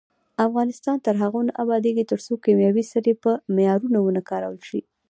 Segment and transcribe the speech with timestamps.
[0.47, 4.79] افغانستان تر هغو نه ابادیږي، ترڅو کیمیاوي سرې په معیار ونه کارول شي.